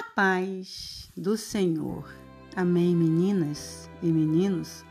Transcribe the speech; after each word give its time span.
A 0.00 0.02
paz 0.02 1.12
do 1.14 1.36
Senhor. 1.36 2.10
Amém, 2.56 2.96
meninas 2.96 3.90
e 4.02 4.06
meninos. 4.06 4.82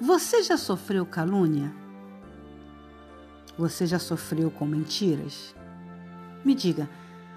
Você 0.00 0.42
já 0.42 0.56
sofreu 0.56 1.04
calúnia? 1.04 1.70
Você 3.58 3.86
já 3.86 3.98
sofreu 3.98 4.50
com 4.50 4.64
mentiras? 4.64 5.54
Me 6.42 6.54
diga, 6.54 6.88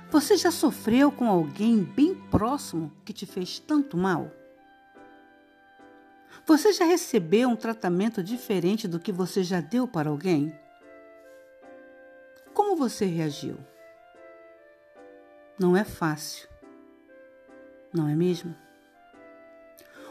você 0.09 0.37
já 0.37 0.51
sofreu 0.51 1.11
com 1.11 1.27
alguém 1.27 1.83
bem 1.83 2.15
próximo 2.15 2.93
que 3.03 3.11
te 3.11 3.25
fez 3.25 3.59
tanto 3.59 3.97
mal? 3.97 4.31
Você 6.45 6.71
já 6.71 6.85
recebeu 6.85 7.49
um 7.49 7.57
tratamento 7.57 8.23
diferente 8.23 8.87
do 8.87 9.01
que 9.01 9.11
você 9.11 9.43
já 9.43 9.59
deu 9.59 9.85
para 9.85 10.09
alguém? 10.09 10.57
Como 12.53 12.77
você 12.77 13.03
reagiu? 13.03 13.57
Não 15.61 15.77
é 15.77 15.83
fácil, 15.83 16.49
não 17.93 18.07
é 18.09 18.15
mesmo? 18.15 18.55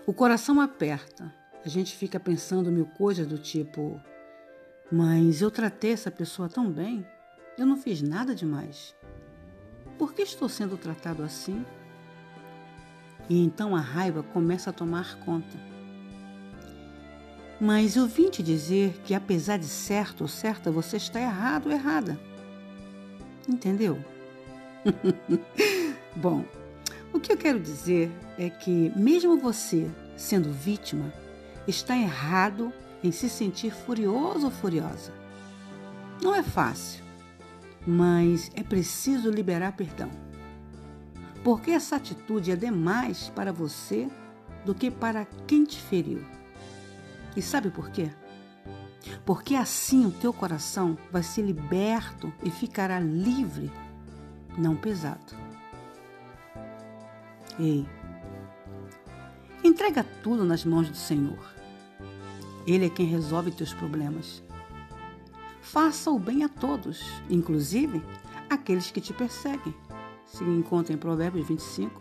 O 0.06 0.12
coração 0.12 0.60
aperta, 0.60 1.34
a 1.64 1.68
gente 1.68 1.96
fica 1.96 2.20
pensando 2.20 2.70
mil 2.70 2.86
coisas 2.86 3.26
do 3.26 3.36
tipo: 3.36 4.00
mas 4.92 5.42
eu 5.42 5.50
tratei 5.50 5.90
essa 5.90 6.08
pessoa 6.08 6.48
tão 6.48 6.70
bem, 6.70 7.04
eu 7.58 7.66
não 7.66 7.76
fiz 7.76 8.00
nada 8.00 8.32
demais. 8.32 8.94
Por 9.98 10.14
que 10.14 10.22
estou 10.22 10.48
sendo 10.48 10.76
tratado 10.76 11.20
assim? 11.24 11.66
E 13.28 13.44
então 13.44 13.74
a 13.74 13.80
raiva 13.80 14.22
começa 14.22 14.70
a 14.70 14.72
tomar 14.72 15.18
conta. 15.24 15.58
Mas 17.60 17.96
eu 17.96 18.06
vim 18.06 18.30
te 18.30 18.40
dizer 18.40 19.00
que, 19.02 19.14
apesar 19.14 19.56
de 19.56 19.66
certo 19.66 20.20
ou 20.20 20.28
certa, 20.28 20.70
você 20.70 20.96
está 20.96 21.20
errado 21.20 21.66
ou 21.66 21.72
errada. 21.72 22.20
Entendeu? 23.48 23.98
Bom, 26.16 26.44
o 27.12 27.20
que 27.20 27.32
eu 27.32 27.36
quero 27.36 27.58
dizer 27.58 28.10
é 28.38 28.48
que, 28.48 28.92
mesmo 28.96 29.36
você 29.36 29.90
sendo 30.16 30.52
vítima, 30.52 31.12
está 31.66 31.96
errado 31.96 32.72
em 33.02 33.10
se 33.10 33.28
sentir 33.28 33.72
furioso 33.72 34.46
ou 34.46 34.50
furiosa. 34.50 35.12
Não 36.22 36.34
é 36.34 36.42
fácil, 36.42 37.02
mas 37.86 38.50
é 38.54 38.62
preciso 38.62 39.30
liberar 39.30 39.72
perdão. 39.72 40.10
Porque 41.42 41.70
essa 41.70 41.96
atitude 41.96 42.50
é 42.50 42.56
demais 42.56 43.30
para 43.34 43.52
você 43.52 44.08
do 44.64 44.74
que 44.74 44.90
para 44.90 45.24
quem 45.46 45.64
te 45.64 45.80
feriu. 45.80 46.22
E 47.34 47.40
sabe 47.40 47.70
por 47.70 47.90
quê? 47.90 48.10
Porque 49.24 49.54
assim 49.54 50.04
o 50.04 50.10
teu 50.10 50.32
coração 50.32 50.98
vai 51.10 51.22
ser 51.22 51.42
liberto 51.42 52.32
e 52.44 52.50
ficará 52.50 53.00
livre 53.00 53.70
não 54.56 54.76
pesado. 54.76 55.34
Ei, 57.58 57.86
entrega 59.62 60.04
tudo 60.22 60.44
nas 60.44 60.64
mãos 60.64 60.88
do 60.88 60.96
Senhor. 60.96 61.38
Ele 62.66 62.86
é 62.86 62.90
quem 62.90 63.06
resolve 63.06 63.50
teus 63.50 63.72
problemas. 63.72 64.42
Faça 65.60 66.10
o 66.10 66.18
bem 66.18 66.44
a 66.44 66.48
todos, 66.48 67.02
inclusive 67.28 68.02
aqueles 68.48 68.90
que 68.90 69.00
te 69.00 69.12
perseguem. 69.12 69.74
Se 70.26 70.42
encontra 70.44 70.92
em 70.92 70.98
Provérbios 70.98 71.46
25, 71.46 72.00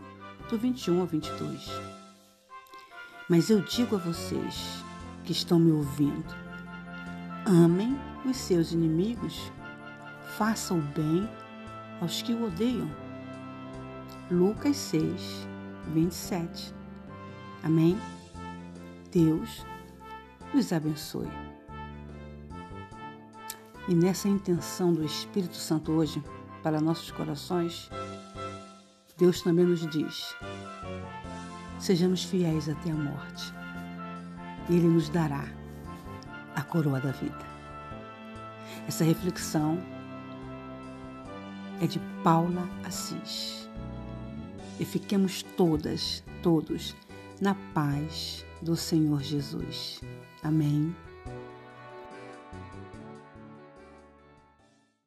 do 0.50 0.58
21 0.58 1.02
ao 1.02 1.08
22. 1.08 1.70
Mas 3.30 3.50
eu 3.50 3.62
digo 3.62 3.96
a 3.96 4.00
vocês 4.00 4.84
que 5.24 5.32
estão 5.32 5.60
me 5.60 5.72
ouvindo: 5.72 6.36
amem 7.46 7.96
os 8.26 8.38
seus 8.38 8.72
inimigos, 8.72 9.52
façam 10.38 10.80
o 10.80 10.82
bem 10.82 11.30
aos 12.02 12.22
que 12.22 12.34
o 12.34 12.46
odeiam. 12.46 12.90
Lucas 14.32 14.78
6, 14.78 15.48
27. 15.94 16.74
Amém? 17.64 17.98
Deus 19.12 19.66
nos 20.54 20.72
abençoe. 20.72 21.30
E 23.88 23.96
nessa 23.96 24.30
intenção 24.30 24.94
do 24.94 25.04
Espírito 25.04 25.56
Santo 25.56 25.92
hoje 25.92 26.24
para 26.62 26.80
nossos 26.80 27.10
corações, 27.12 27.90
Deus 29.18 29.42
também 29.42 29.66
nos 29.66 29.86
diz: 29.88 30.36
sejamos 31.80 32.24
fiéis 32.24 32.70
até 32.70 32.92
a 32.92 32.96
morte. 32.96 33.54
Ele 34.70 34.88
nos 34.88 35.10
dará 35.10 35.44
a 36.56 36.62
coroa 36.62 37.00
da 37.00 37.12
vida. 37.12 37.50
Essa 38.88 39.04
reflexão 39.04 39.80
é 41.82 41.88
de 41.88 42.00
Paula 42.24 42.68
Assis. 42.84 43.70
E 44.80 44.86
fiquemos 44.86 45.44
todas, 45.44 46.24
todos, 46.42 46.96
na 47.42 47.56
paz 47.74 48.46
do 48.62 48.76
Senhor 48.76 49.22
Jesus. 49.22 50.02
Amém. 50.44 50.96